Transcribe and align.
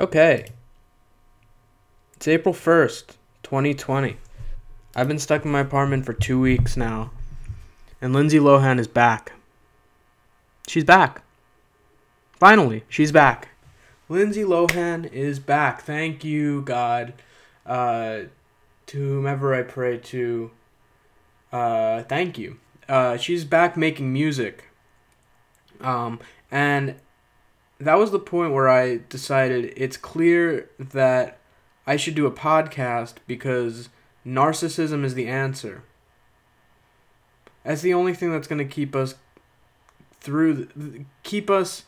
Okay. 0.00 0.46
It's 2.16 2.26
April 2.26 2.54
1st, 2.54 3.16
2020. 3.42 4.16
I've 4.96 5.06
been 5.06 5.18
stuck 5.18 5.44
in 5.44 5.50
my 5.50 5.60
apartment 5.60 6.06
for 6.06 6.14
two 6.14 6.40
weeks 6.40 6.74
now. 6.74 7.10
And 8.00 8.14
Lindsay 8.14 8.38
Lohan 8.38 8.78
is 8.78 8.88
back. 8.88 9.32
She's 10.66 10.84
back. 10.84 11.22
Finally, 12.32 12.84
she's 12.88 13.12
back. 13.12 13.48
Lindsay 14.08 14.42
Lohan 14.42 15.12
is 15.12 15.38
back. 15.38 15.82
Thank 15.82 16.24
you, 16.24 16.62
God. 16.62 17.12
Uh, 17.66 18.20
to 18.86 18.98
whomever 18.98 19.54
I 19.54 19.62
pray 19.62 19.98
to, 19.98 20.50
uh, 21.52 22.04
thank 22.04 22.38
you. 22.38 22.56
Uh, 22.88 23.18
she's 23.18 23.44
back 23.44 23.76
making 23.76 24.10
music. 24.14 24.64
Um, 25.82 26.20
and 26.50 26.94
that 27.80 27.98
was 27.98 28.10
the 28.10 28.18
point 28.18 28.52
where 28.52 28.68
I 28.68 29.00
decided 29.08 29.72
it's 29.76 29.96
clear 29.96 30.68
that 30.78 31.38
I 31.86 31.96
should 31.96 32.14
do 32.14 32.26
a 32.26 32.30
podcast 32.30 33.14
because 33.26 33.88
narcissism 34.26 35.02
is 35.02 35.14
the 35.14 35.26
answer. 35.26 35.82
That's 37.64 37.80
the 37.80 37.94
only 37.94 38.14
thing 38.14 38.32
that's 38.32 38.46
going 38.46 38.58
to 38.58 38.64
keep 38.64 38.94
us 38.94 39.14
through, 40.20 40.66
th- 40.66 41.02
keep 41.22 41.48
us 41.48 41.84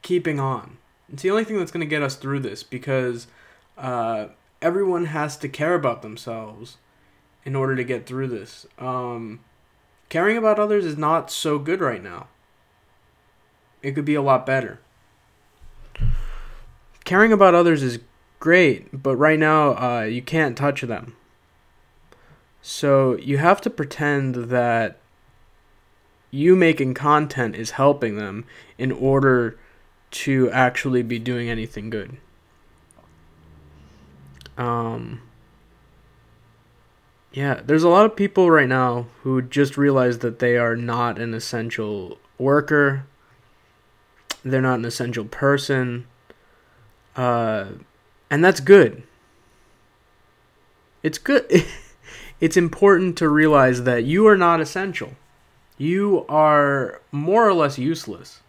keeping 0.00 0.40
on. 0.40 0.78
It's 1.12 1.22
the 1.22 1.30
only 1.30 1.44
thing 1.44 1.58
that's 1.58 1.72
going 1.72 1.80
to 1.80 1.86
get 1.86 2.02
us 2.02 2.16
through 2.16 2.40
this 2.40 2.62
because 2.62 3.26
uh, 3.76 4.28
everyone 4.62 5.06
has 5.06 5.36
to 5.38 5.48
care 5.48 5.74
about 5.74 6.00
themselves 6.00 6.78
in 7.44 7.54
order 7.54 7.76
to 7.76 7.84
get 7.84 8.06
through 8.06 8.28
this. 8.28 8.66
Um, 8.78 9.40
caring 10.08 10.38
about 10.38 10.58
others 10.58 10.86
is 10.86 10.96
not 10.96 11.30
so 11.30 11.58
good 11.58 11.80
right 11.80 12.02
now 12.02 12.28
it 13.82 13.92
could 13.92 14.04
be 14.04 14.14
a 14.14 14.22
lot 14.22 14.46
better. 14.46 14.80
Caring 17.04 17.32
about 17.32 17.54
others 17.54 17.82
is 17.82 17.98
great, 18.38 19.02
but 19.02 19.16
right 19.16 19.38
now 19.38 19.70
uh, 19.76 20.02
you 20.02 20.22
can't 20.22 20.56
touch 20.56 20.82
them. 20.82 21.16
So 22.62 23.16
you 23.16 23.38
have 23.38 23.60
to 23.62 23.70
pretend 23.70 24.34
that 24.50 24.98
you 26.30 26.54
making 26.54 26.94
content 26.94 27.56
is 27.56 27.72
helping 27.72 28.16
them 28.16 28.44
in 28.78 28.92
order 28.92 29.58
to 30.10 30.50
actually 30.50 31.02
be 31.02 31.18
doing 31.18 31.48
anything 31.48 31.90
good. 31.90 32.18
Um, 34.56 35.22
yeah, 37.32 37.60
there's 37.64 37.82
a 37.82 37.88
lot 37.88 38.06
of 38.06 38.16
people 38.16 38.50
right 38.50 38.68
now 38.68 39.06
who 39.22 39.40
just 39.40 39.76
realize 39.76 40.18
that 40.18 40.38
they 40.38 40.56
are 40.56 40.76
not 40.76 41.18
an 41.18 41.32
essential 41.32 42.18
worker 42.38 43.06
they're 44.44 44.62
not 44.62 44.78
an 44.78 44.84
essential 44.84 45.24
person. 45.24 46.06
Uh, 47.16 47.66
and 48.30 48.44
that's 48.44 48.60
good. 48.60 49.02
It's 51.02 51.18
good. 51.18 51.46
it's 52.40 52.56
important 52.56 53.16
to 53.18 53.28
realize 53.28 53.84
that 53.84 54.04
you 54.04 54.26
are 54.26 54.36
not 54.36 54.60
essential. 54.60 55.12
You 55.78 56.24
are 56.28 57.00
more 57.10 57.46
or 57.46 57.54
less 57.54 57.78
useless. 57.78 58.40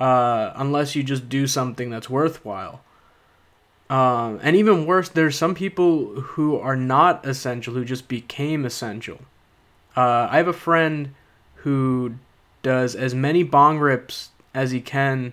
Uh, 0.00 0.52
unless 0.54 0.94
you 0.94 1.02
just 1.02 1.28
do 1.28 1.46
something 1.46 1.90
that's 1.90 2.08
worthwhile. 2.08 2.82
Um, 3.90 4.38
and 4.42 4.54
even 4.54 4.86
worse, 4.86 5.08
there's 5.08 5.36
some 5.36 5.54
people 5.54 6.20
who 6.20 6.56
are 6.56 6.76
not 6.76 7.26
essential 7.26 7.74
who 7.74 7.84
just 7.84 8.06
became 8.06 8.64
essential. 8.64 9.18
Uh, 9.96 10.28
I 10.30 10.36
have 10.36 10.46
a 10.46 10.52
friend 10.52 11.14
who 11.56 12.14
does 12.62 12.94
as 12.94 13.14
many 13.14 13.42
bong 13.42 13.78
rips 13.78 14.30
as 14.54 14.70
he 14.70 14.80
can 14.80 15.32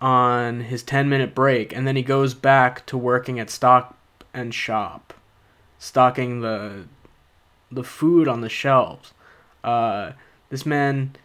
on 0.00 0.62
his 0.62 0.82
10 0.82 1.08
minute 1.08 1.34
break 1.34 1.74
and 1.74 1.86
then 1.86 1.96
he 1.96 2.02
goes 2.02 2.34
back 2.34 2.84
to 2.86 2.98
working 2.98 3.38
at 3.38 3.50
Stop 3.50 3.96
and 4.34 4.52
Shop 4.52 5.14
stocking 5.82 6.40
the 6.40 6.84
the 7.70 7.82
food 7.82 8.28
on 8.28 8.40
the 8.40 8.48
shelves. 8.48 9.12
Uh, 9.64 10.12
this 10.48 10.64
man 10.64 11.16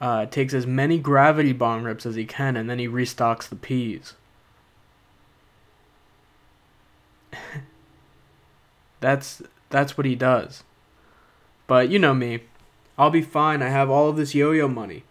uh, 0.00 0.26
takes 0.26 0.52
as 0.52 0.66
many 0.66 0.98
gravity 0.98 1.52
bong 1.52 1.84
rips 1.84 2.04
as 2.04 2.14
he 2.14 2.26
can 2.26 2.56
and 2.56 2.68
then 2.68 2.78
he 2.78 2.86
restocks 2.86 3.48
the 3.48 3.56
peas. 3.56 4.12
That's 9.00 9.42
that's 9.68 9.98
what 9.98 10.06
he 10.06 10.14
does. 10.14 10.64
But 11.66 11.88
you 11.90 11.98
know 11.98 12.14
me. 12.14 12.40
I'll 12.96 13.10
be 13.10 13.22
fine. 13.22 13.60
I 13.60 13.68
have 13.68 13.90
all 13.90 14.08
of 14.08 14.16
this 14.16 14.34
yo-yo 14.34 14.68
money 14.68 15.02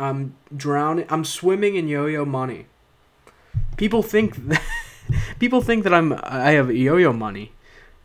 I'm 0.00 0.34
drowning. 0.56 1.06
I'm 1.08 1.24
swimming 1.24 1.76
in 1.76 1.86
yo-yo 1.86 2.24
money. 2.24 2.66
People 3.76 4.02
think 4.02 4.48
that, 4.48 4.62
people 5.38 5.60
think 5.60 5.84
that 5.84 5.92
I'm 5.92 6.18
I 6.22 6.52
have 6.52 6.74
yo-yo 6.74 7.12
money, 7.12 7.52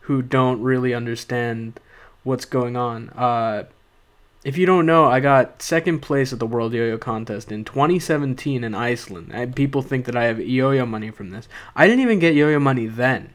who 0.00 0.22
don't 0.22 0.60
really 0.60 0.94
understand 0.94 1.80
what's 2.22 2.44
going 2.44 2.76
on. 2.76 3.08
Uh, 3.10 3.64
if 4.44 4.56
you 4.56 4.66
don't 4.66 4.86
know, 4.86 5.06
I 5.06 5.18
got 5.18 5.60
second 5.60 6.00
place 6.00 6.32
at 6.32 6.38
the 6.38 6.46
World 6.46 6.72
Yo-Yo 6.72 6.98
Contest 6.98 7.50
in 7.50 7.64
2017 7.64 8.62
in 8.62 8.74
Iceland. 8.74 9.32
I, 9.34 9.46
people 9.46 9.82
think 9.82 10.04
that 10.06 10.14
I 10.14 10.24
have 10.24 10.38
yo-yo 10.38 10.86
money 10.86 11.10
from 11.10 11.30
this. 11.30 11.48
I 11.74 11.88
didn't 11.88 12.02
even 12.02 12.20
get 12.20 12.36
yo-yo 12.36 12.60
money 12.60 12.86
then. 12.86 13.34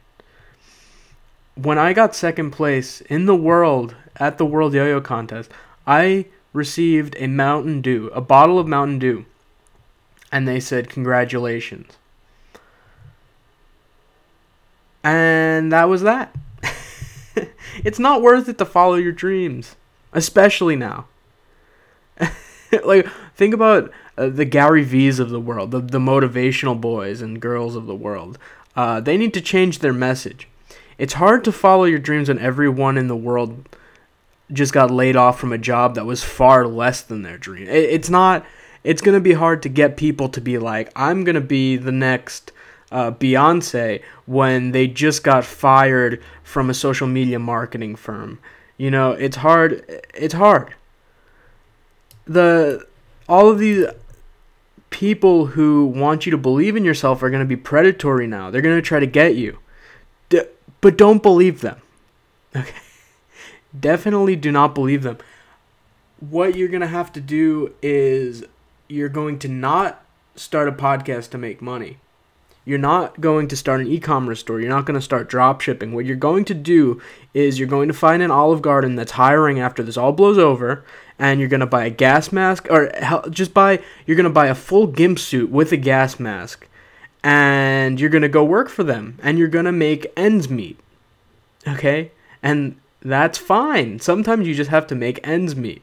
When 1.54 1.78
I 1.78 1.92
got 1.92 2.14
second 2.14 2.52
place 2.52 3.02
in 3.02 3.26
the 3.26 3.36
world 3.36 3.94
at 4.16 4.38
the 4.38 4.46
World 4.46 4.72
Yo-Yo 4.72 5.02
Contest, 5.02 5.50
I 5.86 6.26
received 6.52 7.16
a 7.18 7.26
Mountain 7.26 7.80
Dew, 7.80 8.10
a 8.14 8.20
bottle 8.20 8.58
of 8.58 8.66
Mountain 8.66 8.98
Dew, 8.98 9.24
and 10.30 10.46
they 10.46 10.60
said, 10.60 10.88
Congratulations. 10.88 11.92
And 15.04 15.72
that 15.72 15.88
was 15.88 16.02
that. 16.02 16.34
it's 17.84 17.98
not 17.98 18.22
worth 18.22 18.48
it 18.48 18.58
to 18.58 18.64
follow 18.64 18.94
your 18.94 19.12
dreams, 19.12 19.76
especially 20.12 20.76
now. 20.76 21.06
like, 22.84 23.08
think 23.34 23.52
about 23.52 23.90
uh, 24.16 24.28
the 24.28 24.44
Gary 24.44 24.84
V's 24.84 25.18
of 25.18 25.30
the 25.30 25.40
world, 25.40 25.72
the, 25.72 25.80
the 25.80 25.98
motivational 25.98 26.80
boys 26.80 27.20
and 27.20 27.40
girls 27.40 27.74
of 27.74 27.86
the 27.86 27.94
world. 27.94 28.38
Uh, 28.76 29.00
they 29.00 29.16
need 29.16 29.34
to 29.34 29.40
change 29.40 29.80
their 29.80 29.92
message. 29.92 30.48
It's 30.98 31.14
hard 31.14 31.42
to 31.44 31.52
follow 31.52 31.84
your 31.84 31.98
dreams 31.98 32.28
when 32.28 32.38
everyone 32.38 32.96
in 32.96 33.08
the 33.08 33.16
world 33.16 33.68
just 34.52 34.72
got 34.72 34.90
laid 34.90 35.16
off 35.16 35.38
from 35.38 35.52
a 35.52 35.58
job 35.58 35.94
that 35.94 36.04
was 36.04 36.22
far 36.22 36.66
less 36.66 37.02
than 37.02 37.22
their 37.22 37.38
dream. 37.38 37.68
It, 37.68 37.84
it's 37.90 38.10
not. 38.10 38.44
It's 38.84 39.00
gonna 39.00 39.20
be 39.20 39.32
hard 39.32 39.62
to 39.62 39.68
get 39.68 39.96
people 39.96 40.28
to 40.30 40.40
be 40.40 40.58
like, 40.58 40.90
I'm 40.96 41.24
gonna 41.24 41.40
be 41.40 41.76
the 41.76 41.92
next 41.92 42.52
uh, 42.90 43.10
Beyonce 43.12 44.02
when 44.26 44.72
they 44.72 44.86
just 44.86 45.24
got 45.24 45.44
fired 45.44 46.22
from 46.42 46.68
a 46.68 46.74
social 46.74 47.06
media 47.06 47.38
marketing 47.38 47.96
firm. 47.96 48.38
You 48.76 48.90
know, 48.90 49.12
it's 49.12 49.36
hard. 49.36 50.02
It's 50.14 50.34
hard. 50.34 50.74
The 52.26 52.86
all 53.28 53.50
of 53.50 53.58
these 53.58 53.86
people 54.90 55.46
who 55.46 55.86
want 55.86 56.26
you 56.26 56.30
to 56.32 56.38
believe 56.38 56.76
in 56.76 56.84
yourself 56.84 57.22
are 57.22 57.30
going 57.30 57.42
to 57.42 57.48
be 57.48 57.56
predatory 57.56 58.26
now. 58.26 58.50
They're 58.50 58.60
going 58.60 58.76
to 58.76 58.82
try 58.82 59.00
to 59.00 59.06
get 59.06 59.36
you. 59.36 59.58
D- 60.28 60.42
but 60.82 60.98
don't 60.98 61.22
believe 61.22 61.60
them. 61.60 61.80
Okay 62.54 62.74
definitely 63.78 64.36
do 64.36 64.52
not 64.52 64.74
believe 64.74 65.02
them. 65.02 65.18
What 66.20 66.56
you're 66.56 66.68
going 66.68 66.82
to 66.82 66.86
have 66.86 67.12
to 67.14 67.20
do 67.20 67.74
is 67.82 68.44
you're 68.88 69.08
going 69.08 69.38
to 69.40 69.48
not 69.48 70.04
start 70.36 70.68
a 70.68 70.72
podcast 70.72 71.30
to 71.30 71.38
make 71.38 71.60
money. 71.60 71.98
You're 72.64 72.78
not 72.78 73.20
going 73.20 73.48
to 73.48 73.56
start 73.56 73.80
an 73.80 73.88
e-commerce 73.88 74.40
store. 74.40 74.60
You're 74.60 74.70
not 74.70 74.86
going 74.86 74.94
to 74.94 75.00
start 75.00 75.28
drop 75.28 75.60
shipping. 75.60 75.92
What 75.92 76.04
you're 76.04 76.14
going 76.14 76.44
to 76.44 76.54
do 76.54 77.02
is 77.34 77.58
you're 77.58 77.66
going 77.66 77.88
to 77.88 77.94
find 77.94 78.22
an 78.22 78.30
Olive 78.30 78.62
Garden 78.62 78.94
that's 78.94 79.12
hiring 79.12 79.58
after 79.58 79.82
this 79.82 79.96
all 79.96 80.12
blows 80.12 80.38
over 80.38 80.84
and 81.18 81.40
you're 81.40 81.48
going 81.48 81.60
to 81.60 81.66
buy 81.66 81.84
a 81.86 81.90
gas 81.90 82.30
mask 82.30 82.68
or 82.70 82.92
just 83.30 83.52
buy 83.52 83.80
you're 84.06 84.16
going 84.16 84.24
to 84.24 84.30
buy 84.30 84.46
a 84.46 84.54
full 84.54 84.86
gimp 84.86 85.18
suit 85.18 85.50
with 85.50 85.72
a 85.72 85.76
gas 85.76 86.20
mask 86.20 86.68
and 87.24 88.00
you're 88.00 88.10
going 88.10 88.22
to 88.22 88.28
go 88.28 88.44
work 88.44 88.68
for 88.68 88.84
them 88.84 89.18
and 89.22 89.38
you're 89.38 89.48
going 89.48 89.64
to 89.64 89.72
make 89.72 90.12
ends 90.16 90.48
meet. 90.48 90.78
Okay? 91.66 92.12
And 92.44 92.76
that's 93.04 93.38
fine. 93.38 93.98
Sometimes 94.00 94.46
you 94.46 94.54
just 94.54 94.70
have 94.70 94.86
to 94.88 94.94
make 94.94 95.26
ends 95.26 95.56
meet, 95.56 95.82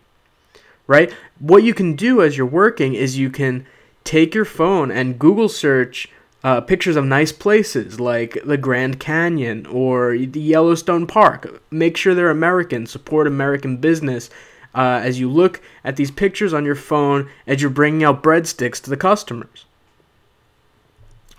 right? 0.88 1.14
What 1.40 1.64
you 1.64 1.74
can 1.74 1.96
do 1.96 2.22
as 2.22 2.38
you're 2.38 2.46
working 2.46 2.94
is 2.94 3.18
you 3.18 3.30
can 3.30 3.66
take 4.04 4.34
your 4.34 4.46
phone 4.46 4.92
and 4.92 5.20
Google 5.20 5.50
search 5.50 6.08
uh, 6.44 6.62
pictures 6.62 6.96
of 6.96 7.06
nice 7.06 7.32
places 7.32 8.00
like 8.00 8.38
the 8.46 8.58
Grand 8.58 9.00
Canyon 9.00 9.66
or 9.66 10.18
the 10.18 10.40
Yellowstone 10.40 11.06
Park. 11.06 11.62
Make 11.70 11.98
sure 11.98 12.16
they're 12.16 12.30
American, 12.30 12.86
support 12.86 13.28
American 13.28 13.78
business. 13.78 14.30
Uh, 14.74 15.02
as 15.04 15.20
you 15.20 15.30
look 15.30 15.62
at 15.84 15.96
these 15.96 16.12
pictures 16.12 16.54
on 16.54 16.64
your 16.64 16.76
phone 16.76 17.28
as 17.48 17.60
you're 17.60 17.72
bringing 17.72 18.04
out 18.04 18.22
breadsticks 18.22 18.80
to 18.82 18.90
the 18.90 18.96
customers. 18.96 19.66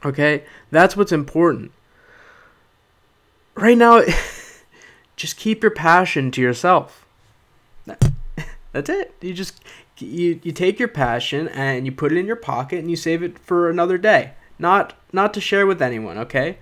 Okay? 0.05 0.43
That's 0.71 0.97
what's 0.97 1.13
important. 1.13 1.71
Right 3.55 3.79
now, 3.79 4.03
just 5.21 5.37
keep 5.37 5.63
your 5.63 5.71
passion 5.71 6.31
to 6.31 6.41
yourself. 6.41 7.07
That's 8.73 8.89
it. 8.89 9.15
You 9.21 9.35
just 9.35 9.63
you 9.99 10.41
you 10.43 10.51
take 10.51 10.79
your 10.79 10.89
passion 10.89 11.49
and 11.49 11.85
you 11.85 11.93
put 11.93 12.11
it 12.11 12.17
in 12.17 12.27
your 12.27 12.37
pocket 12.37 12.79
and 12.79 12.89
you 12.89 12.97
save 12.97 13.23
it 13.23 13.39
for 13.39 13.69
another 13.69 13.99
day. 13.99 14.33
Not 14.59 14.95
not 15.13 15.35
to 15.35 15.41
share 15.41 15.67
with 15.67 15.83
anyone, 15.83 16.17
okay? 16.19 16.57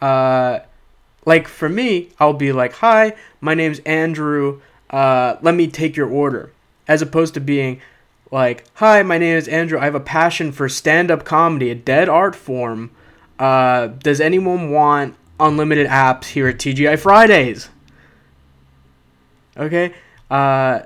Uh 0.00 0.60
like 1.24 1.46
for 1.46 1.68
me, 1.68 2.08
I'll 2.18 2.32
be 2.32 2.50
like, 2.50 2.72
"Hi, 2.74 3.14
my 3.40 3.54
name's 3.54 3.78
Andrew. 3.80 4.60
Uh 4.90 5.36
let 5.40 5.54
me 5.54 5.68
take 5.68 5.96
your 5.96 6.08
order." 6.08 6.50
As 6.88 7.02
opposed 7.02 7.34
to 7.34 7.40
being 7.40 7.80
like, 8.32 8.64
"Hi, 8.74 9.04
my 9.04 9.18
name 9.18 9.36
is 9.36 9.46
Andrew. 9.46 9.78
I 9.78 9.84
have 9.84 9.94
a 9.94 10.00
passion 10.00 10.50
for 10.50 10.68
stand-up 10.68 11.24
comedy, 11.24 11.70
a 11.70 11.76
dead 11.76 12.08
art 12.08 12.34
form. 12.34 12.90
Uh 13.38 13.86
does 13.86 14.20
anyone 14.20 14.72
want 14.72 15.14
unlimited 15.38 15.86
apps 15.86 16.24
here 16.24 16.48
at 16.48 16.58
TGI 16.58 16.98
Fridays?" 16.98 17.68
Okay? 19.56 19.94
Uh 20.30 20.80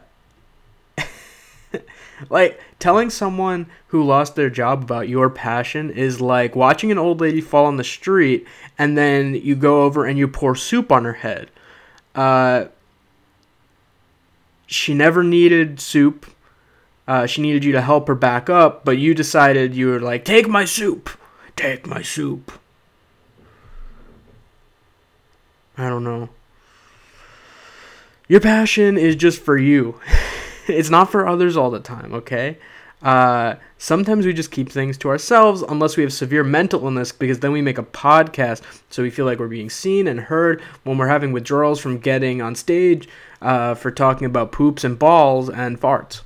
like 2.31 2.61
telling 2.79 3.11
someone 3.11 3.67
who 3.89 4.03
lost 4.03 4.37
their 4.37 4.51
job 4.51 4.83
about 4.83 5.09
your 5.09 5.31
passion 5.31 5.91
is 5.91 6.21
like 6.21 6.57
watching 6.57 6.91
an 6.91 6.99
old 6.99 7.21
lady 7.21 7.41
fall 7.41 7.67
on 7.67 7.77
the 7.77 7.85
street 7.85 8.47
and 8.79 8.97
then 8.97 9.35
you 9.35 9.55
go 9.55 9.83
over 9.83 10.05
and 10.05 10.19
you 10.19 10.29
pour 10.29 10.55
soup 10.55 10.91
on 10.91 11.05
her 11.05 11.15
head. 11.15 11.51
Uh, 12.15 12.67
she 14.67 14.95
never 14.95 15.23
needed 15.23 15.81
soup. 15.81 16.27
Uh, 17.07 17.27
she 17.27 17.41
needed 17.41 17.63
you 17.63 17.73
to 17.73 17.81
help 17.81 18.09
her 18.09 18.15
back 18.15 18.51
up, 18.51 18.85
but 18.85 18.99
you 18.99 19.15
decided 19.15 19.77
you 19.77 19.89
were 19.89 20.01
like, 20.01 20.25
take 20.25 20.49
my 20.49 20.65
soup, 20.65 21.11
take 21.55 21.87
my 21.87 22.03
soup. 22.03 22.53
I 25.79 25.89
don't 25.89 26.03
know. 26.03 26.31
Your 28.29 28.41
passion 28.41 28.99
is 28.99 29.17
just 29.17 29.41
for 29.41 29.57
you. 29.57 30.01
it's 30.67 30.91
not 30.91 31.11
for 31.11 31.27
others 31.27 31.57
all 31.57 31.71
the 31.71 31.81
time, 31.81 32.13
okay? 32.15 32.59
Uh, 33.03 33.55
sometimes 33.79 34.27
we 34.27 34.33
just 34.33 34.51
keep 34.51 34.71
things 34.71 34.97
to 34.99 35.09
ourselves 35.09 35.63
unless 35.63 35.97
we 35.97 36.03
have 36.03 36.13
severe 36.13 36.43
mental 36.43 36.83
illness 36.83 37.13
because 37.13 37.41
then 37.41 37.53
we 37.53 37.63
make 37.63 37.79
a 37.79 37.83
podcast 37.83 38.63
so 38.91 39.03
we 39.03 39.11
feel 39.11 39.27
like 39.27 39.39
we're 39.39 39.49
being 39.49 39.71
seen 39.71 40.09
and 40.09 40.19
heard 40.19 40.61
when 40.83 40.97
we're 40.97 41.07
having 41.07 41.31
withdrawals 41.31 41.79
from 41.79 41.99
getting 41.99 42.41
on 42.41 42.55
stage 42.55 43.07
uh, 43.43 43.75
for 43.75 43.91
talking 43.91 44.27
about 44.27 44.51
poops 44.51 44.83
and 44.83 44.99
balls 44.99 45.51
and 45.51 45.81
farts. 45.81 46.23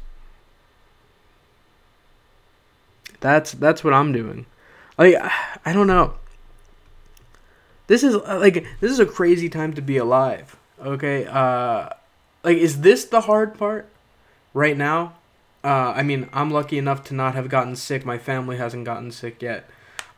That's 3.18 3.52
that's 3.52 3.84
what 3.84 3.92
I'm 3.92 4.12
doing. 4.12 4.46
Like 4.96 5.16
I 5.64 5.72
don't 5.72 5.88
know. 5.88 6.14
This 7.88 8.04
is 8.04 8.14
like 8.14 8.64
this 8.80 8.92
is 8.92 9.00
a 9.00 9.06
crazy 9.06 9.48
time 9.48 9.74
to 9.74 9.82
be 9.82 9.96
alive. 9.96 10.56
Okay? 10.82 11.26
Uh 11.26 11.90
like 12.42 12.56
is 12.56 12.80
this 12.80 13.04
the 13.04 13.22
hard 13.22 13.58
part? 13.58 13.90
right 14.54 14.76
now, 14.76 15.14
uh, 15.62 15.92
I 15.94 16.02
mean, 16.02 16.28
I'm 16.32 16.50
lucky 16.50 16.78
enough 16.78 17.04
to 17.04 17.14
not 17.14 17.34
have 17.34 17.48
gotten 17.48 17.76
sick. 17.76 18.04
My 18.04 18.18
family 18.18 18.56
hasn't 18.56 18.84
gotten 18.84 19.10
sick 19.10 19.42
yet. 19.42 19.68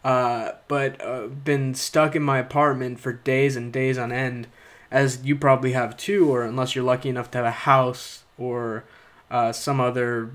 Uh, 0.05 0.53
but 0.69 1.00
uh, 1.05 1.26
been 1.26 1.75
stuck 1.75 2.17
in 2.17 2.23
my 2.23 2.38
apartment 2.38 3.00
for 3.00 3.12
days 3.12 3.56
and 3.56 3.73
days 3.73 3.99
on 3.99 4.11
end, 4.11 4.49
as 4.91 5.25
you 5.25 5.37
probably 5.37 5.73
have 5.73 5.97
too, 5.97 6.32
or 6.32 6.43
unless 6.43 6.75
you're 6.75 6.85
lucky 6.85 7.09
enough 7.09 7.31
to 7.32 7.38
have 7.38 7.47
a 7.47 7.50
house 7.50 8.25
or 8.38 8.85
uh, 9.31 9.53
some 9.53 9.81
other 9.81 10.31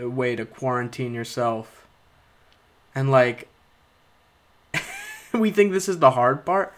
uh, 0.00 0.08
way 0.08 0.36
to 0.36 0.44
quarantine 0.44 1.14
yourself. 1.14 1.86
And 2.94 3.10
like, 3.10 3.48
we 5.32 5.50
think 5.50 5.72
this 5.72 5.88
is 5.88 5.98
the 5.98 6.12
hard 6.12 6.44
part. 6.44 6.72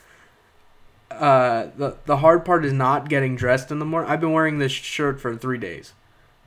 Uh, 1.10 1.68
the 1.76 1.96
the 2.06 2.18
hard 2.18 2.44
part 2.44 2.64
is 2.64 2.72
not 2.72 3.08
getting 3.08 3.36
dressed 3.36 3.70
in 3.70 3.78
the 3.78 3.84
morning. 3.84 4.10
I've 4.10 4.20
been 4.20 4.32
wearing 4.32 4.58
this 4.58 4.72
shirt 4.72 5.20
for 5.20 5.36
three 5.36 5.58
days. 5.58 5.92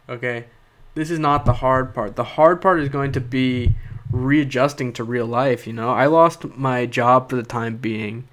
Okay? 0.09 0.45
This 0.95 1.09
is 1.09 1.19
not 1.19 1.45
the 1.45 1.53
hard 1.53 1.93
part. 1.93 2.15
The 2.15 2.23
hard 2.23 2.61
part 2.61 2.79
is 2.79 2.89
going 2.89 3.11
to 3.13 3.21
be 3.21 3.73
readjusting 4.11 4.93
to 4.93 5.03
real 5.03 5.25
life, 5.25 5.65
you 5.65 5.73
know? 5.73 5.89
I 5.89 6.05
lost 6.05 6.45
my 6.55 6.85
job 6.85 7.29
for 7.29 7.35
the 7.35 7.43
time 7.43 7.77
being. 7.77 8.27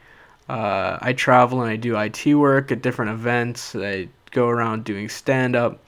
Uh, 0.49 0.99
I 1.00 1.12
travel 1.12 1.62
and 1.62 1.71
I 1.71 1.77
do 1.77 1.97
IT 1.97 2.35
work 2.35 2.71
at 2.71 2.82
different 2.82 3.12
events. 3.12 3.75
I 3.75 4.09
go 4.32 4.49
around 4.49 4.85
doing 4.85 5.09
stand 5.09 5.56
up. 5.56 5.82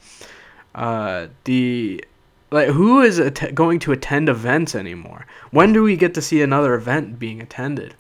Uh, 0.74 1.26
the 1.44 2.04
like 2.50 2.68
who 2.68 3.00
is 3.00 3.18
att- 3.18 3.54
going 3.54 3.78
to 3.80 3.92
attend 3.92 4.28
events 4.28 4.74
anymore? 4.74 5.26
When 5.50 5.72
do 5.72 5.82
we 5.82 5.96
get 5.96 6.14
to 6.14 6.22
see 6.22 6.42
another 6.42 6.74
event 6.74 7.18
being 7.18 7.42
attended? 7.42 7.94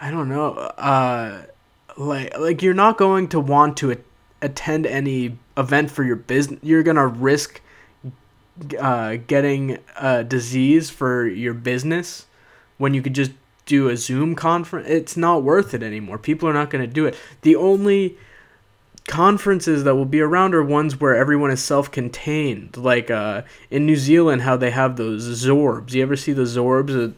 I 0.00 0.10
don't 0.10 0.28
know. 0.28 0.54
Uh, 0.54 1.42
like 1.96 2.38
like 2.38 2.62
you're 2.62 2.74
not 2.74 2.96
going 2.96 3.28
to 3.28 3.40
want 3.40 3.76
to 3.78 3.96
attend 4.40 4.86
any 4.86 5.38
event 5.56 5.90
for 5.90 6.02
your 6.02 6.16
business, 6.16 6.58
you're 6.62 6.82
gonna 6.82 7.06
risk 7.06 7.60
uh, 8.78 9.16
getting 9.26 9.78
a 10.00 10.24
disease 10.24 10.90
for 10.90 11.26
your 11.26 11.54
business 11.54 12.26
when 12.78 12.94
you 12.94 13.02
could 13.02 13.14
just 13.14 13.32
do 13.66 13.88
a 13.88 13.96
Zoom 13.96 14.34
conference. 14.34 14.88
It's 14.88 15.16
not 15.16 15.42
worth 15.42 15.74
it 15.74 15.82
anymore. 15.82 16.18
People 16.18 16.48
are 16.48 16.54
not 16.54 16.70
gonna 16.70 16.86
do 16.86 17.06
it. 17.06 17.14
The 17.42 17.56
only 17.56 18.16
conferences 19.06 19.84
that 19.84 19.94
will 19.94 20.04
be 20.04 20.20
around 20.20 20.54
are 20.54 20.62
ones 20.62 21.00
where 21.00 21.16
everyone 21.16 21.50
is 21.50 21.62
self-contained 21.62 22.76
like 22.76 23.10
uh, 23.10 23.42
in 23.68 23.84
new 23.84 23.96
zealand 23.96 24.42
how 24.42 24.56
they 24.56 24.70
have 24.70 24.96
those 24.96 25.26
zorbs 25.44 25.92
you 25.92 26.02
ever 26.02 26.14
see 26.14 26.32
the 26.32 26.42
zorbs 26.42 27.12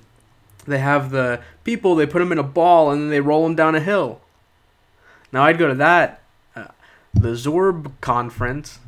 they 0.67 0.79
have 0.79 1.11
the 1.11 1.41
people 1.65 1.95
they 1.95 2.07
put 2.07 2.19
them 2.19 2.33
in 2.33 2.39
a 2.39 2.43
ball 2.43 2.91
and 2.91 3.03
then 3.03 3.11
they 3.11 3.21
roll 3.21 3.45
them 3.45 3.55
down 3.55 3.75
a 3.75 3.81
hill 3.81 4.21
now 5.33 5.43
i'd 5.45 5.59
go 5.59 5.69
to 5.69 5.75
that 5.75 6.23
the 7.15 7.31
Zorb 7.31 7.93
conference. 8.01 8.79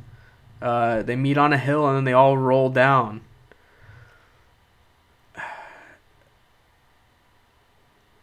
Uh, 0.60 1.02
they 1.02 1.16
meet 1.16 1.36
on 1.36 1.52
a 1.52 1.58
hill 1.58 1.86
and 1.86 1.96
then 1.96 2.04
they 2.04 2.12
all 2.12 2.38
roll 2.38 2.70
down. 2.70 3.20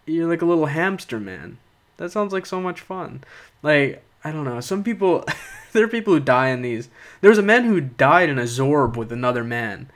You're 0.05 0.29
like 0.29 0.41
a 0.41 0.45
little 0.45 0.67
hamster 0.67 1.19
man. 1.19 1.57
That 1.97 2.11
sounds 2.11 2.31
like 2.33 2.45
so 2.47 2.59
much 2.59 2.81
fun. 2.81 3.23
Like, 3.61 4.03
I 4.23 4.31
don't 4.31 4.45
know. 4.45 4.59
Some 4.59 4.83
people, 4.83 5.23
there 5.73 5.83
are 5.83 5.89
people 5.89 6.13
who 6.13 6.19
die 6.19 6.47
in 6.49 6.63
these. 6.63 6.89
There 7.21 7.29
was 7.29 7.37
a 7.37 7.43
man 7.43 7.65
who 7.65 7.79
died 7.79 8.29
in 8.29 8.39
a 8.39 8.43
Zorb 8.43 8.97
with 8.97 9.11
another 9.11 9.43
man, 9.43 9.91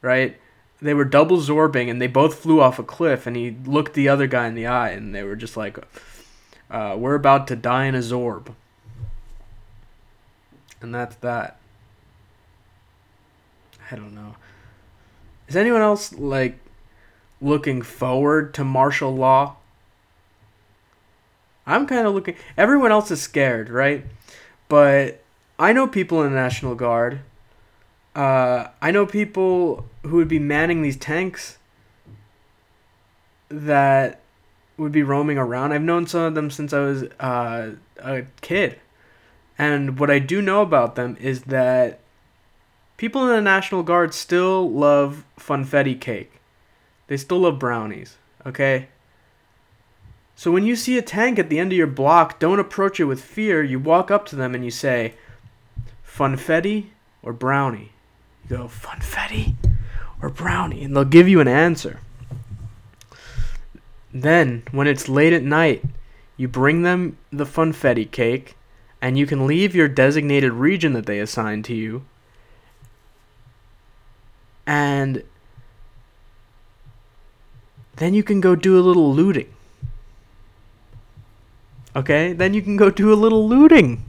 right? 0.00 0.40
They 0.80 0.94
were 0.94 1.04
double 1.04 1.38
Zorbing 1.38 1.90
and 1.90 2.00
they 2.00 2.06
both 2.06 2.36
flew 2.36 2.60
off 2.60 2.78
a 2.78 2.82
cliff 2.82 3.26
and 3.26 3.34
he 3.34 3.56
looked 3.64 3.94
the 3.94 4.08
other 4.08 4.26
guy 4.26 4.46
in 4.46 4.54
the 4.54 4.66
eye 4.66 4.90
and 4.90 5.14
they 5.14 5.22
were 5.22 5.36
just 5.36 5.56
like, 5.56 5.78
uh, 6.70 6.96
we're 6.98 7.14
about 7.14 7.48
to 7.48 7.56
die 7.56 7.86
in 7.86 7.94
a 7.94 8.00
Zorb. 8.00 8.54
And 10.80 10.94
that's 10.94 11.16
that. 11.16 11.58
I 13.90 13.96
don't 13.96 14.14
know. 14.14 14.36
Is 15.48 15.56
anyone 15.56 15.80
else 15.80 16.12
like 16.12 16.58
looking 17.40 17.82
forward 17.82 18.52
to 18.54 18.64
martial 18.64 19.14
law? 19.14 19.56
I'm 21.66 21.86
kind 21.86 22.06
of 22.06 22.14
looking. 22.14 22.36
Everyone 22.56 22.92
else 22.92 23.10
is 23.10 23.22
scared, 23.22 23.68
right? 23.68 24.04
But 24.68 25.22
I 25.58 25.72
know 25.72 25.86
people 25.86 26.22
in 26.22 26.30
the 26.30 26.36
National 26.36 26.74
Guard. 26.74 27.20
Uh, 28.16 28.70
I 28.80 28.92
know 28.92 29.04
people 29.04 29.84
who 30.02 30.16
would 30.16 30.26
be 30.26 30.38
manning 30.38 30.80
these 30.80 30.96
tanks 30.96 31.58
that 33.50 34.22
would 34.78 34.90
be 34.90 35.02
roaming 35.02 35.36
around. 35.36 35.72
I've 35.72 35.82
known 35.82 36.06
some 36.06 36.22
of 36.22 36.34
them 36.34 36.50
since 36.50 36.72
I 36.72 36.80
was 36.80 37.02
uh, 37.20 37.72
a 37.98 38.22
kid. 38.40 38.80
And 39.58 39.98
what 39.98 40.10
I 40.10 40.18
do 40.18 40.40
know 40.40 40.62
about 40.62 40.94
them 40.94 41.18
is 41.20 41.42
that 41.42 42.00
people 42.96 43.22
in 43.28 43.28
the 43.28 43.42
National 43.42 43.82
Guard 43.82 44.14
still 44.14 44.70
love 44.70 45.26
funfetti 45.38 46.00
cake. 46.00 46.32
They 47.08 47.18
still 47.18 47.40
love 47.40 47.58
brownies, 47.58 48.16
okay? 48.46 48.88
So 50.36 50.50
when 50.50 50.64
you 50.64 50.74
see 50.74 50.96
a 50.96 51.02
tank 51.02 51.38
at 51.38 51.50
the 51.50 51.58
end 51.58 51.72
of 51.72 51.76
your 51.78 51.86
block, 51.86 52.38
don't 52.38 52.60
approach 52.60 52.98
it 52.98 53.04
with 53.04 53.22
fear. 53.22 53.62
You 53.62 53.78
walk 53.78 54.10
up 54.10 54.24
to 54.26 54.36
them 54.36 54.54
and 54.54 54.64
you 54.64 54.70
say, 54.70 55.14
funfetti 56.02 56.86
or 57.22 57.34
brownie? 57.34 57.92
Go, 58.48 58.68
funfetti 58.68 59.54
or 60.22 60.28
brownie? 60.28 60.84
And 60.84 60.96
they'll 60.96 61.04
give 61.04 61.28
you 61.28 61.40
an 61.40 61.48
answer. 61.48 62.00
Then, 64.12 64.62
when 64.70 64.86
it's 64.86 65.08
late 65.08 65.32
at 65.32 65.42
night, 65.42 65.84
you 66.36 66.48
bring 66.48 66.82
them 66.82 67.18
the 67.30 67.44
funfetti 67.44 68.10
cake 68.10 68.56
and 69.02 69.18
you 69.18 69.26
can 69.26 69.46
leave 69.46 69.74
your 69.74 69.88
designated 69.88 70.52
region 70.52 70.92
that 70.94 71.06
they 71.06 71.18
assign 71.18 71.62
to 71.64 71.74
you 71.74 72.04
and 74.66 75.22
then 77.96 78.12
you 78.12 78.22
can 78.22 78.40
go 78.40 78.56
do 78.56 78.78
a 78.78 78.82
little 78.82 79.14
looting. 79.14 79.48
Okay? 81.94 82.32
Then 82.32 82.52
you 82.52 82.60
can 82.60 82.76
go 82.76 82.90
do 82.90 83.12
a 83.12 83.14
little 83.14 83.48
looting. 83.48 84.04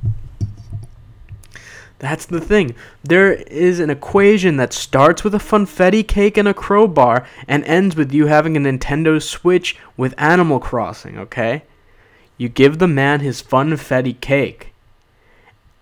That's 2.00 2.26
the 2.26 2.42
thing. 2.42 2.76
There 3.04 3.34
is 3.34 3.80
an 3.80 3.90
equation 3.90 4.58
that 4.58 4.74
starts 4.74 5.24
with 5.24 5.34
a 5.34 5.40
funfetti 5.40 6.08
cake 6.08 6.38
and 6.38 6.48
a 6.48 6.54
crowbar 6.54 7.26
and 7.48 7.64
ends 7.64 7.96
with 7.96 8.12
you 8.14 8.28
having 8.28 8.56
a 8.56 8.60
Nintendo 8.60 9.22
Switch 9.22 9.76
with 9.96 10.14
Animal 10.18 10.60
Crossing, 10.60 11.18
okay? 11.18 11.64
You 12.38 12.50
give 12.50 12.78
the 12.78 12.88
man 12.88 13.22
his 13.22 13.42
funfetti 13.42 14.20
cake 14.22 14.74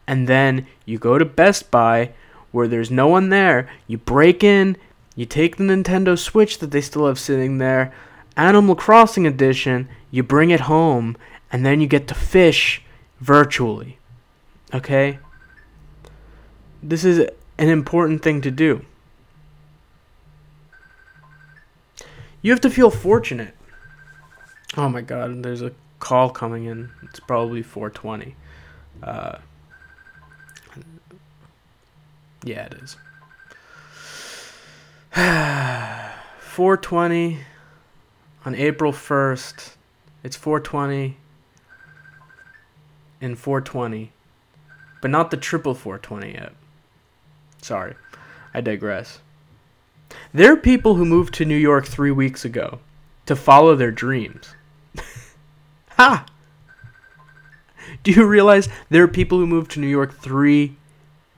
and 0.08 0.28
then 0.28 0.68
you 0.86 0.98
go 0.98 1.18
to 1.18 1.26
Best 1.26 1.72
Buy 1.72 2.12
where 2.52 2.68
there's 2.68 2.92
no 2.92 3.08
one 3.08 3.30
there. 3.30 3.70
You 3.88 3.98
break 3.98 4.44
in, 4.44 4.78
you 5.16 5.26
take 5.26 5.58
the 5.58 5.64
Nintendo 5.64 6.18
Switch 6.18 6.60
that 6.60 6.72
they 6.72 6.82
still 6.82 7.08
have 7.08 7.20
sitting 7.20 7.58
there, 7.58 7.94
Animal 8.38 8.76
Crossing 8.76 9.28
edition, 9.28 9.90
you 10.12 10.24
bring 10.24 10.52
it 10.52 10.62
home, 10.62 11.18
and 11.52 11.66
then 11.66 11.82
you 11.82 11.88
get 11.88 12.08
to 12.08 12.14
fish 12.14 12.82
virtually. 13.20 13.98
Okay? 14.74 15.20
This 16.88 17.04
is 17.04 17.18
an 17.58 17.70
important 17.70 18.22
thing 18.22 18.42
to 18.42 18.52
do. 18.52 18.86
You 22.44 22.52
have 22.52 22.62
to 22.62 22.70
feel 22.70 22.92
fortunate. 22.92 23.56
Oh 24.78 24.88
my 24.88 25.02
god, 25.02 25.42
there's 25.42 25.64
a 25.64 25.72
call 25.98 26.30
coming 26.30 26.66
in. 26.66 26.92
It's 27.02 27.20
probably 27.20 27.64
420. 27.64 28.36
Uh, 29.02 29.40
yeah, 32.44 32.68
it 32.68 32.74
is. 32.76 32.98
420 36.40 37.40
on 38.46 38.54
April 38.54 38.92
1st. 38.92 39.72
It's 40.24 40.36
420 40.36 41.18
and 43.22 43.40
420, 43.40 44.12
but 45.02 45.10
not 45.10 45.32
the 45.32 45.38
triple 45.38 45.74
420 45.74 46.34
yet. 46.34 46.54
Sorry, 47.66 47.96
I 48.54 48.62
digress. 48.62 49.22
There 50.32 50.54
are 50.54 50.56
people 50.56 50.94
who 50.94 51.04
moved 51.04 51.34
to 51.34 51.46
New 51.46 51.58
York 51.58 51.88
three 51.88 52.12
weeks 52.12 52.46
ago 52.46 52.78
to 53.26 53.36
follow 53.36 53.74
their 53.74 53.90
dreams. 53.90 54.54
ha! 55.88 56.28
Do 58.04 58.12
you 58.12 58.24
realize 58.24 58.70
there 58.92 59.02
are 59.02 59.08
people 59.08 59.40
who 59.40 59.48
moved 59.48 59.72
to 59.72 59.80
New 59.80 59.88
York 59.88 60.14
three 60.14 60.76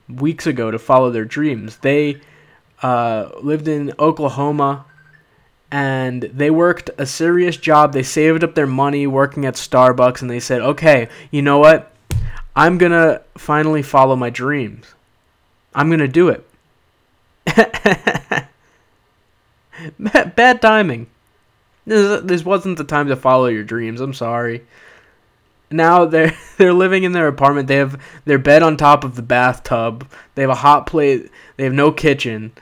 weeks 0.09 0.45
ago 0.45 0.69
to 0.69 0.77
follow 0.77 1.11
their 1.11 1.23
dreams? 1.23 1.77
They 1.77 2.19
uh, 2.81 3.29
lived 3.41 3.69
in 3.69 3.93
Oklahoma 3.97 4.85
and 5.71 6.23
they 6.23 6.51
worked 6.51 6.89
a 6.97 7.05
serious 7.05 7.55
job. 7.55 7.93
They 7.93 8.03
saved 8.03 8.43
up 8.43 8.53
their 8.53 8.67
money 8.67 9.07
working 9.07 9.45
at 9.45 9.53
Starbucks 9.53 10.21
and 10.21 10.29
they 10.29 10.41
said, 10.41 10.61
okay, 10.61 11.07
you 11.31 11.41
know 11.41 11.59
what? 11.59 11.93
I'm 12.53 12.77
going 12.77 12.91
to 12.91 13.21
finally 13.37 13.81
follow 13.81 14.17
my 14.17 14.29
dreams. 14.29 14.87
I'm 15.77 15.89
going 15.89 15.99
to 15.99 16.07
do 16.07 16.29
it. 16.29 16.43
Bad 20.35 20.59
timing. 20.59 21.05
This, 21.85 22.23
this 22.23 22.43
wasn't 22.43 22.79
the 22.79 22.83
time 22.83 23.09
to 23.09 23.15
follow 23.15 23.45
your 23.45 23.63
dreams. 23.63 24.01
I'm 24.01 24.15
sorry. 24.15 24.65
Now 25.69 26.05
they're 26.05 26.35
they're 26.57 26.73
living 26.73 27.03
in 27.03 27.11
their 27.11 27.27
apartment. 27.27 27.67
They 27.67 27.75
have 27.75 28.01
their 28.25 28.39
bed 28.39 28.63
on 28.63 28.75
top 28.75 29.03
of 29.03 29.15
the 29.15 29.21
bathtub. 29.21 30.09
They 30.33 30.41
have 30.41 30.49
a 30.49 30.55
hot 30.55 30.87
plate. 30.87 31.29
They 31.57 31.65
have 31.65 31.73
no 31.73 31.91
kitchen, 31.91 32.53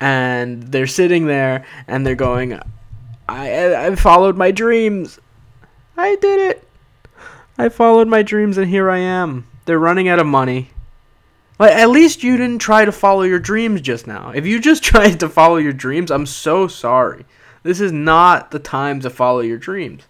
and 0.00 0.62
they're 0.62 0.86
sitting 0.86 1.26
there 1.26 1.66
and 1.86 2.06
they're 2.06 2.14
going, 2.14 2.58
"I 3.28 3.86
I 3.86 3.94
followed 3.96 4.38
my 4.38 4.50
dreams. 4.50 5.20
I 5.96 6.16
did 6.16 6.40
it. 6.40 6.66
I 7.58 7.68
followed 7.68 8.08
my 8.08 8.22
dreams, 8.22 8.56
and 8.56 8.70
here 8.70 8.90
I 8.90 8.98
am." 8.98 9.46
They're 9.66 9.78
running 9.78 10.08
out 10.08 10.18
of 10.18 10.26
money. 10.26 10.70
Like 11.62 11.76
at 11.76 11.90
least 11.90 12.24
you 12.24 12.36
didn't 12.36 12.58
try 12.58 12.84
to 12.84 12.90
follow 12.90 13.22
your 13.22 13.38
dreams 13.38 13.82
just 13.82 14.08
now. 14.08 14.32
If 14.34 14.44
you 14.44 14.58
just 14.58 14.82
tried 14.92 15.20
to 15.20 15.28
follow 15.28 15.58
your 15.58 15.72
dreams, 15.72 16.10
I'm 16.10 16.26
so 16.26 16.66
sorry. 16.66 17.24
This 17.62 17.80
is 17.80 17.92
not 17.92 18.50
the 18.50 18.58
time 18.58 18.98
to 18.98 19.08
follow 19.08 19.38
your 19.38 19.58
dreams. 19.58 20.02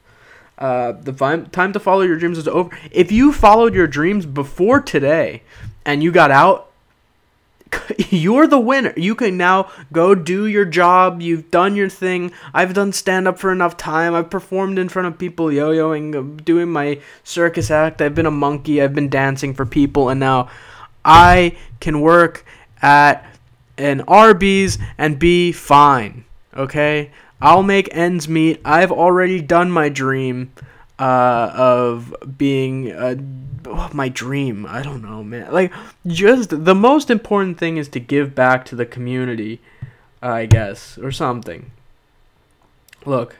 Uh, 0.56 0.92
the 0.92 1.12
time 1.52 1.75
to 1.75 1.78
follow 1.78 2.00
your 2.00 2.16
dreams 2.16 2.38
is 2.38 2.49
over. 2.49 2.75
If 2.90 3.12
you 3.12 3.35
followed 3.35 3.75
your 3.75 3.87
dreams 3.87 4.25
before 4.25 4.80
today 4.80 5.42
and 5.85 6.02
you 6.02 6.11
got 6.11 6.30
out, 6.30 6.71
you're 8.09 8.47
the 8.47 8.59
winner. 8.59 8.94
You 8.97 9.14
can 9.14 9.37
now 9.37 9.71
go 9.92 10.14
do 10.14 10.47
your 10.47 10.64
job. 10.64 11.21
You've 11.21 11.50
done 11.50 11.76
your 11.76 11.90
thing. 11.90 12.32
I've 12.54 12.73
done 12.73 12.94
stand 12.94 13.28
up 13.28 13.38
for 13.38 13.52
enough 13.52 13.76
time. 13.76 14.14
I've 14.14 14.30
performed 14.30 14.78
in 14.78 14.88
front 14.88 15.06
of 15.06 15.18
people, 15.18 15.52
yo 15.52 15.71
yoing, 15.71 16.42
doing 16.47 16.71
my 16.71 16.99
circus 17.25 17.71
act. 17.71 18.00
I've 18.00 18.14
been 18.14 18.25
a 18.25 18.30
monkey. 18.30 18.80
I've 18.80 18.94
been 18.94 19.11
dancing 19.11 19.52
for 19.52 19.66
people. 19.66 20.09
And 20.09 20.18
now 20.18 20.49
I 21.04 21.56
can 21.80 22.00
work 22.00 22.44
at 22.80 23.25
an 23.78 24.02
Arby's 24.02 24.78
and 24.99 25.18
be 25.18 25.52
fine. 25.52 26.25
Okay? 26.56 27.11
I'll 27.40 27.62
make 27.62 27.88
ends 27.92 28.28
meet. 28.28 28.61
I've 28.64 28.92
already 28.92 29.40
done 29.40 29.71
my 29.71 29.88
dream 29.88 30.52
uh, 30.99 31.50
of 31.54 32.14
being 32.38 32.92
uh, 32.92 33.16
my 33.92 34.09
dream. 34.09 34.66
I 34.66 34.82
don't 34.82 35.02
know, 35.02 35.25
man. 35.25 35.52
Like, 35.52 35.73
just 36.06 36.64
the 36.64 36.75
most 36.75 37.11
important 37.11 37.59
thing 37.59 37.76
is 37.76 37.88
to 37.88 38.00
give 38.00 38.35
back 38.35 38.64
to 38.66 38.76
the 38.76 38.87
community, 38.87 39.61
I 40.23 40.47
guess, 40.47 40.99
or 40.99 41.11
something. 41.11 41.73
Look, 43.04 43.37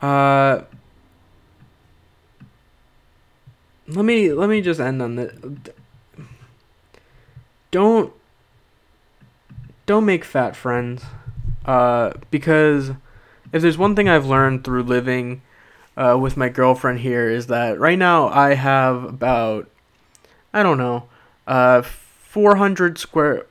uh, 0.00 0.62
let 3.88 4.04
me 4.04 4.32
let 4.32 4.48
me 4.48 4.60
just 4.60 4.78
end 4.78 5.02
on 5.02 5.16
this 5.16 5.32
don't 7.74 8.12
don't 9.84 10.06
make 10.06 10.24
fat 10.24 10.54
friends 10.54 11.02
uh, 11.64 12.12
because 12.30 12.90
if 13.52 13.62
there's 13.62 13.76
one 13.76 13.96
thing 13.96 14.08
I've 14.08 14.26
learned 14.26 14.62
through 14.62 14.84
living 14.84 15.42
uh, 15.96 16.16
with 16.20 16.36
my 16.36 16.48
girlfriend 16.48 17.00
here 17.00 17.28
is 17.28 17.48
that 17.48 17.80
right 17.80 17.98
now 17.98 18.28
I 18.28 18.54
have 18.54 19.02
about 19.02 19.68
I 20.52 20.62
don't 20.62 20.78
know 20.78 21.08
uh, 21.48 21.82
400 21.82 22.96
square 22.96 23.46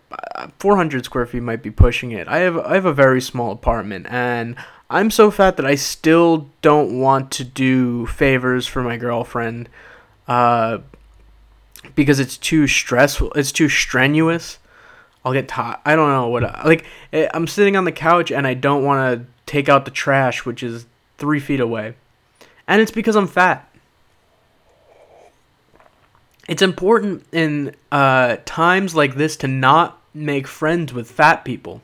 400 0.58 1.04
square 1.04 1.26
feet 1.26 1.44
might 1.44 1.62
be 1.62 1.72
pushing 1.72 2.12
it. 2.12 2.30
I 2.30 2.40
have 2.40 2.58
I 2.58 2.76
have 2.76 2.86
a 2.86 2.94
very 2.94 3.20
small 3.20 3.52
apartment 3.52 4.08
and 4.10 4.56
I'm 4.90 5.12
so 5.12 5.32
fat 5.32 5.58
that 5.58 5.66
I 5.66 5.76
still 5.76 6.50
don't 6.62 6.98
want 6.98 7.30
to 7.32 7.44
do 7.44 8.06
favors 8.06 8.68
for 8.68 8.84
my 8.84 8.96
girlfriend. 8.96 9.68
Because 11.96 12.20
it's 12.20 12.38
too 12.38 12.68
stressful. 12.68 13.32
It's 13.34 13.52
too 13.52 13.70
strenuous. 13.70 14.58
I'll 15.26 15.34
get 15.34 15.48
tired. 15.48 15.80
I 15.86 15.96
don't 15.96 16.10
know 16.10 16.28
what. 16.28 16.44
I, 16.44 16.66
like 16.66 16.86
eh, 17.12 17.28
I'm 17.34 17.48
sitting 17.48 17.76
on 17.76 17.86
the 17.86 17.92
couch 17.92 18.32
and 18.32 18.46
I 18.46 18.54
don't 18.54 18.84
want 18.84 19.20
to 19.20 19.26
take 19.46 19.70
out 19.70 19.86
the 19.86 19.92
trash, 19.92 20.46
which 20.46 20.64
is 20.64 20.86
three 21.18 21.40
feet 21.40 21.60
away, 21.60 21.96
and 22.68 22.82
it's 22.82 22.92
because 22.92 23.16
I'm 23.16 23.28
fat. 23.28 23.70
It's 26.48 26.62
important 26.62 27.26
in 27.32 27.74
uh, 27.92 28.38
times 28.46 28.96
like 28.96 29.16
this 29.16 29.38
to 29.38 29.48
not 29.48 30.02
make 30.14 30.46
friends 30.46 30.94
with 30.94 31.10
fat 31.10 31.46
people. 31.46 31.82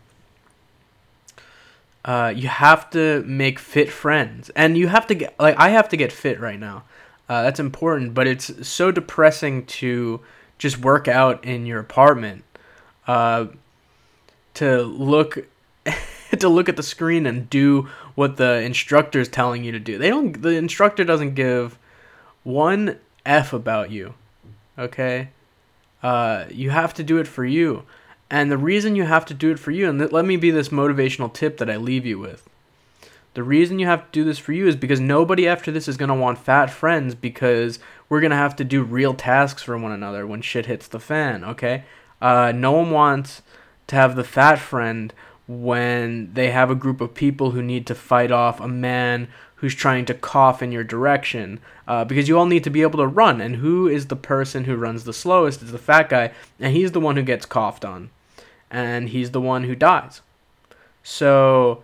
Uh, 2.03 2.33
you 2.35 2.47
have 2.49 2.89
to 2.89 3.23
make 3.23 3.59
fit 3.59 3.89
friends, 3.89 4.49
and 4.51 4.77
you 4.77 4.87
have 4.87 5.07
to 5.07 5.15
get 5.15 5.39
like 5.39 5.55
I 5.57 5.69
have 5.69 5.87
to 5.89 5.97
get 5.97 6.11
fit 6.11 6.39
right 6.39 6.59
now. 6.59 6.83
Uh, 7.29 7.43
that's 7.43 7.59
important, 7.59 8.15
but 8.15 8.25
it's 8.25 8.67
so 8.67 8.91
depressing 8.91 9.65
to 9.67 10.19
just 10.57 10.79
work 10.79 11.07
out 11.07 11.45
in 11.45 11.67
your 11.67 11.79
apartment. 11.79 12.43
Uh, 13.07 13.45
to 14.55 14.81
look 14.81 15.47
to 16.39 16.49
look 16.49 16.67
at 16.67 16.75
the 16.75 16.83
screen 16.83 17.25
and 17.25 17.49
do 17.49 17.87
what 18.15 18.37
the 18.37 18.61
instructor 18.61 19.19
is 19.19 19.29
telling 19.29 19.63
you 19.63 19.71
to 19.71 19.79
do. 19.79 19.97
They 19.97 20.09
don't. 20.09 20.41
The 20.41 20.55
instructor 20.55 21.03
doesn't 21.03 21.35
give 21.35 21.77
one 22.43 22.97
f 23.25 23.53
about 23.53 23.91
you. 23.91 24.15
Okay. 24.77 25.29
Uh, 26.01 26.45
you 26.49 26.71
have 26.71 26.93
to 26.95 27.03
do 27.03 27.17
it 27.17 27.27
for 27.27 27.45
you, 27.45 27.83
and 28.29 28.49
the 28.49 28.57
reason 28.57 28.95
you 28.95 29.03
have 29.03 29.25
to 29.25 29.33
do 29.33 29.51
it 29.51 29.59
for 29.59 29.71
you, 29.71 29.89
and 29.89 29.99
th- 29.99 30.11
let 30.11 30.25
me 30.25 30.37
be 30.37 30.49
this 30.49 30.69
motivational 30.69 31.31
tip 31.31 31.57
that 31.57 31.69
I 31.69 31.75
leave 31.75 32.05
you 32.05 32.17
with. 32.17 32.49
The 33.33 33.43
reason 33.43 33.79
you 33.79 33.85
have 33.85 34.05
to 34.05 34.11
do 34.11 34.23
this 34.23 34.39
for 34.39 34.53
you 34.53 34.67
is 34.67 34.75
because 34.75 34.99
nobody 34.99 35.47
after 35.47 35.71
this 35.71 35.87
is 35.87 35.97
going 35.97 36.09
to 36.09 36.15
want 36.15 36.39
fat 36.39 36.69
friends 36.69 37.15
because 37.15 37.79
we're 38.09 38.21
going 38.21 38.31
to 38.31 38.37
have 38.37 38.55
to 38.57 38.63
do 38.63 38.83
real 38.83 39.13
tasks 39.13 39.61
for 39.61 39.77
one 39.77 39.91
another 39.91 40.25
when 40.25 40.41
shit 40.41 40.65
hits 40.65 40.87
the 40.87 40.99
fan, 40.99 41.43
okay? 41.43 41.83
Uh, 42.21 42.51
no 42.53 42.71
one 42.71 42.91
wants 42.91 43.41
to 43.87 43.95
have 43.95 44.15
the 44.15 44.23
fat 44.23 44.57
friend 44.57 45.13
when 45.47 46.31
they 46.33 46.51
have 46.51 46.69
a 46.69 46.75
group 46.75 47.01
of 47.01 47.13
people 47.13 47.51
who 47.51 47.61
need 47.61 47.87
to 47.87 47.95
fight 47.95 48.31
off 48.31 48.59
a 48.59 48.67
man 48.67 49.27
who's 49.55 49.75
trying 49.75 50.05
to 50.05 50.13
cough 50.13 50.61
in 50.61 50.71
your 50.71 50.83
direction 50.83 51.59
uh, 51.87 52.05
because 52.05 52.27
you 52.27 52.37
all 52.37 52.45
need 52.45 52.63
to 52.63 52.69
be 52.69 52.81
able 52.81 52.99
to 52.99 53.07
run 53.07 53.41
and 53.41 53.57
who 53.57 53.87
is 53.87 54.07
the 54.07 54.15
person 54.15 54.65
who 54.65 54.75
runs 54.75 55.03
the 55.03 55.13
slowest 55.13 55.61
is 55.61 55.71
the 55.71 55.77
fat 55.77 56.07
guy 56.07 56.31
and 56.59 56.75
he's 56.75 56.91
the 56.91 56.99
one 56.99 57.15
who 57.15 57.23
gets 57.23 57.45
coughed 57.45 57.83
on 57.83 58.09
and 58.69 59.09
he's 59.09 59.31
the 59.31 59.41
one 59.41 59.63
who 59.63 59.75
dies 59.75 60.21
so 61.03 61.83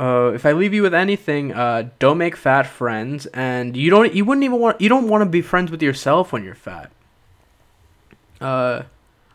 uh, 0.00 0.32
if 0.34 0.46
I 0.46 0.52
leave 0.52 0.74
you 0.74 0.82
with 0.82 0.94
anything, 0.94 1.52
uh, 1.52 1.90
don't 1.98 2.18
make 2.18 2.36
fat 2.36 2.66
friends, 2.66 3.26
and 3.26 3.76
you 3.76 3.90
don't 3.90 4.12
you 4.14 4.24
wouldn't 4.24 4.44
even 4.44 4.58
want 4.60 4.80
you 4.80 4.88
don't 4.88 5.08
want 5.08 5.22
to 5.22 5.28
be 5.28 5.42
friends 5.42 5.70
with 5.70 5.82
yourself 5.82 6.32
when 6.32 6.44
you're 6.44 6.54
fat. 6.54 6.92
Uh, 8.40 8.82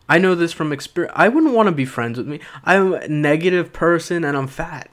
I 0.08 0.18
know 0.18 0.34
this 0.34 0.52
from 0.52 0.72
experience. 0.72 1.12
I 1.16 1.28
wouldn't 1.28 1.54
want 1.54 1.66
to 1.68 1.72
be 1.72 1.84
friends 1.84 2.18
with 2.18 2.26
me. 2.26 2.40
I'm 2.64 2.94
a 2.94 3.08
negative 3.08 3.72
person 3.72 4.24
and 4.24 4.36
I'm 4.36 4.46
fat. 4.48 4.90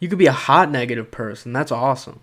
You 0.00 0.08
could 0.08 0.18
be 0.18 0.26
a 0.26 0.32
hot 0.32 0.70
negative 0.70 1.10
person. 1.10 1.52
That's 1.52 1.72
awesome. 1.72 2.20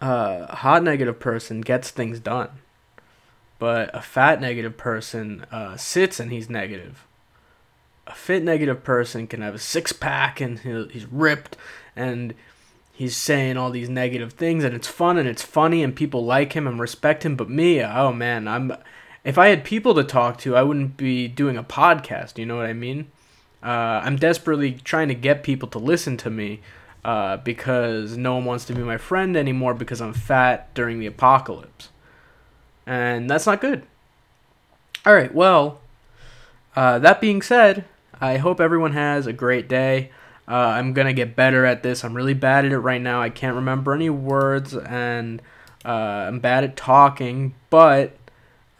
Uh, 0.00 0.46
hot 0.56 0.82
negative 0.84 1.18
person 1.20 1.60
gets 1.60 1.90
things 1.90 2.20
done. 2.20 2.50
but 3.58 3.90
a 3.94 4.00
fat 4.00 4.40
negative 4.40 4.76
person 4.76 5.44
uh, 5.50 5.76
sits 5.76 6.20
and 6.20 6.30
he's 6.30 6.48
negative. 6.48 7.07
A 8.08 8.14
fit 8.14 8.42
negative 8.42 8.82
person 8.82 9.26
can 9.26 9.42
have 9.42 9.54
a 9.54 9.58
six 9.58 9.92
pack 9.92 10.40
and 10.40 10.58
he's 10.58 11.06
ripped 11.06 11.56
and 11.94 12.34
he's 12.92 13.16
saying 13.16 13.56
all 13.56 13.70
these 13.70 13.88
negative 13.88 14.32
things 14.32 14.64
and 14.64 14.74
it's 14.74 14.88
fun 14.88 15.18
and 15.18 15.28
it's 15.28 15.42
funny 15.42 15.84
and 15.84 15.94
people 15.94 16.24
like 16.24 16.54
him 16.54 16.66
and 16.66 16.80
respect 16.80 17.24
him. 17.24 17.36
But 17.36 17.48
me, 17.48 17.82
oh 17.82 18.12
man, 18.12 18.48
I'm 18.48 18.72
if 19.24 19.38
I 19.38 19.48
had 19.48 19.62
people 19.62 19.94
to 19.94 20.04
talk 20.04 20.38
to, 20.38 20.56
I 20.56 20.62
wouldn't 20.62 20.96
be 20.96 21.28
doing 21.28 21.56
a 21.56 21.62
podcast. 21.62 22.38
You 22.38 22.46
know 22.46 22.56
what 22.56 22.66
I 22.66 22.72
mean? 22.72 23.10
Uh, 23.62 24.00
I'm 24.02 24.16
desperately 24.16 24.72
trying 24.72 25.08
to 25.08 25.14
get 25.14 25.42
people 25.42 25.68
to 25.68 25.78
listen 25.78 26.16
to 26.18 26.30
me 26.30 26.60
uh, 27.04 27.36
because 27.38 28.16
no 28.16 28.34
one 28.34 28.44
wants 28.44 28.64
to 28.66 28.72
be 28.72 28.82
my 28.82 28.96
friend 28.96 29.36
anymore 29.36 29.74
because 29.74 30.00
I'm 30.00 30.14
fat 30.14 30.72
during 30.74 30.98
the 30.98 31.06
apocalypse. 31.06 31.90
And 32.86 33.28
that's 33.28 33.46
not 33.46 33.60
good. 33.60 33.82
All 35.04 35.14
right, 35.14 35.34
well, 35.34 35.80
uh, 36.74 36.98
that 36.98 37.20
being 37.20 37.42
said, 37.42 37.84
I 38.20 38.36
hope 38.38 38.60
everyone 38.60 38.92
has 38.92 39.26
a 39.26 39.32
great 39.32 39.68
day. 39.68 40.10
Uh, 40.46 40.54
I'm 40.54 40.94
to 40.94 41.12
get 41.12 41.36
better 41.36 41.66
at 41.66 41.82
this. 41.82 42.04
I'm 42.04 42.14
really 42.14 42.34
bad 42.34 42.64
at 42.64 42.72
it 42.72 42.78
right 42.78 43.00
now. 43.00 43.20
I 43.20 43.30
can't 43.30 43.54
remember 43.54 43.94
any 43.94 44.10
words 44.10 44.74
and 44.74 45.42
uh, 45.84 46.26
I'm 46.28 46.40
bad 46.40 46.64
at 46.64 46.76
talking, 46.76 47.54
but 47.70 48.16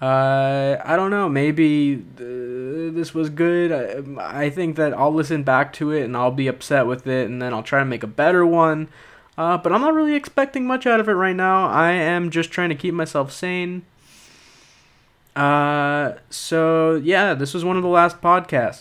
uh, 0.00 0.76
I 0.85 0.97
don't 0.97 1.11
know. 1.11 1.28
Maybe 1.28 2.04
uh, 2.16 2.95
this 2.95 3.14
was 3.14 3.30
good. 3.30 3.73
I, 3.73 4.45
I 4.45 4.50
think 4.50 4.76
that 4.76 4.95
I'll 4.95 5.12
listen 5.12 5.42
back 5.42 5.73
to 5.75 5.90
it 5.90 6.04
and 6.04 6.16
I'll 6.16 6.30
be 6.30 6.49
upset 6.49 6.87
with 6.87 7.07
it, 7.07 7.28
and 7.28 7.42
then 7.42 7.52
I'll 7.52 7.62
try 7.62 7.80
to 7.80 7.85
make 7.85 8.02
a 8.02 8.09
better 8.09 8.47
one. 8.47 8.88
Uh, 9.37 9.57
but 9.57 9.73
I'm 9.73 9.80
not 9.80 9.95
really 9.95 10.14
expecting 10.14 10.66
much 10.66 10.87
out 10.87 11.00
of 11.00 11.09
it 11.09 11.12
right 11.12 11.37
now. 11.37 11.68
I 11.68 11.92
am 11.92 12.30
just 12.30 12.50
trying 12.50 12.68
to 12.71 12.75
keep 12.75 12.95
myself 12.95 13.33
sane. 13.33 13.83
Uh, 15.35 16.14
so 16.30 16.97
yeah, 16.97 17.35
this 17.35 17.54
was 17.54 17.64
one 17.64 17.76
of 17.76 17.83
the 17.83 17.88
last 17.88 18.21
podcasts. 18.21 18.76